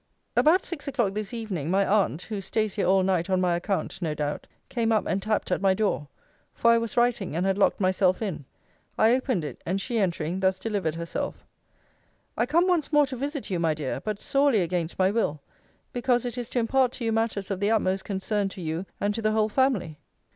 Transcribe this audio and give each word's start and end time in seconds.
About 0.35 0.63
six 0.63 0.87
o'clock 0.87 1.13
this 1.13 1.31
evening, 1.31 1.69
my 1.69 1.85
aunt 1.85 2.23
(who 2.23 2.41
stays 2.41 2.73
here 2.73 2.87
all 2.87 3.03
night, 3.03 3.29
on 3.29 3.39
my 3.39 3.55
account, 3.55 4.01
no 4.01 4.15
doubt) 4.15 4.47
came 4.67 4.91
up 4.91 5.05
and 5.05 5.21
tapped 5.21 5.51
at 5.51 5.61
my 5.61 5.75
door; 5.75 6.07
for 6.55 6.71
I 6.71 6.79
was 6.79 6.97
writing; 6.97 7.35
and 7.35 7.45
had 7.45 7.55
locked 7.59 7.79
myself 7.79 8.19
in. 8.19 8.45
I 8.97 9.11
opened 9.13 9.45
it; 9.45 9.61
and 9.63 9.79
she 9.79 9.99
entering, 9.99 10.39
thus 10.39 10.57
delivered 10.57 10.95
herself: 10.95 11.45
I 12.35 12.47
come 12.47 12.67
once 12.67 12.91
more 12.91 13.05
to 13.05 13.15
visit 13.15 13.51
you, 13.51 13.59
my 13.59 13.75
dear; 13.75 13.99
but 14.03 14.19
sorely 14.19 14.61
against 14.61 14.97
my 14.97 15.11
will; 15.11 15.39
because 15.93 16.25
it 16.25 16.35
is 16.35 16.49
to 16.49 16.57
impart 16.57 16.93
to 16.93 17.05
you 17.05 17.11
matters 17.11 17.51
of 17.51 17.59
the 17.59 17.69
utmost 17.69 18.03
concern 18.03 18.49
to 18.49 18.59
you, 18.61 18.87
and 18.99 19.13
to 19.13 19.21
the 19.21 19.33
whole 19.33 19.49
family. 19.49 19.99